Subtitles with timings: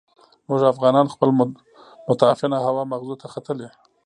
[0.47, 1.29] موږ افغانان خپل
[2.09, 3.69] متعفنه هوا مغزو ته ختلې.